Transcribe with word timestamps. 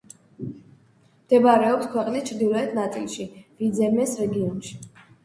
მდებარეობს 1.25 1.89
ქვეყნის 1.95 2.25
ჩრდილოეთ 2.29 2.73
ნაწილში, 2.79 3.27
ვიძემეს 3.61 4.17
რეგიონში. 4.23 4.81